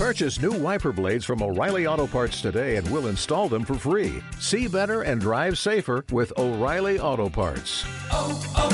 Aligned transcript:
Purchase 0.00 0.40
new 0.40 0.52
wiper 0.52 0.92
blades 0.92 1.26
from 1.26 1.42
O'Reilly 1.42 1.86
Auto 1.86 2.06
Parts 2.06 2.40
today 2.40 2.76
and 2.76 2.90
we'll 2.90 3.08
install 3.08 3.50
them 3.50 3.66
for 3.66 3.74
free. 3.74 4.22
See 4.38 4.66
better 4.66 5.02
and 5.02 5.20
drive 5.20 5.58
safer 5.58 6.06
with 6.10 6.32
O'Reilly 6.38 6.98
Auto 6.98 7.28
Parts. 7.28 7.84
oh, 8.10 8.32
oh, 8.56 8.72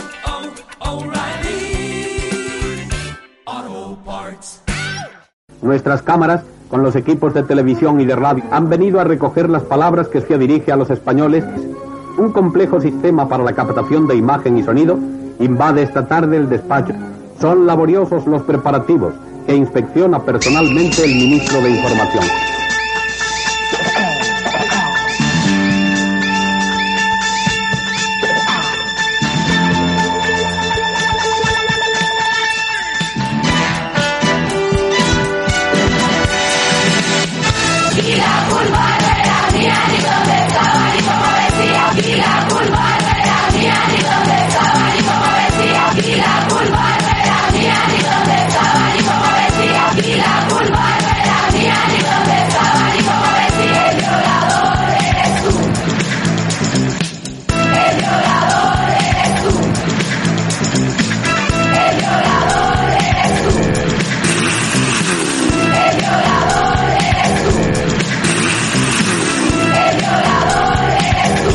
O'Reilly 0.87 2.21
Auto 3.45 3.97
Parts. 4.05 4.63
Nuestras 5.63 6.01
cámaras, 6.03 6.45
con 6.69 6.85
los 6.85 6.95
equipos 6.95 7.35
de 7.35 7.43
televisión 7.43 8.01
y 8.01 8.05
de 8.05 8.15
radio, 8.15 8.45
han 8.53 8.69
venido 8.69 9.01
a 9.01 9.05
recoger 9.05 9.51
las 9.51 9.65
palabras 9.65 10.07
que 10.07 10.21
se 10.21 10.39
dirige 10.39 10.71
a 10.71 10.77
los 10.77 10.91
españoles. 10.91 11.45
Un 12.19 12.31
complejo 12.31 12.81
sistema 12.81 13.29
para 13.29 13.43
la 13.43 13.53
captación 13.53 14.07
de 14.07 14.15
imagen 14.15 14.59
y 14.59 14.63
sonido 14.63 14.97
invade 15.41 15.83
esta 15.83 16.07
tarde 16.07 16.37
el 16.37 16.49
despacho. 16.49 16.95
Son 17.41 17.67
laboriosos 17.67 18.29
los 18.29 18.43
preparativos 18.43 19.13
que 19.47 19.55
inspecciona 19.55 20.23
personalmente 20.23 21.05
el 21.05 21.15
ministro 21.15 21.63
de 21.63 21.71
Información. 21.71 22.25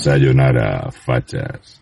Sayonara, 0.00 0.90
fatxes. 0.90 1.80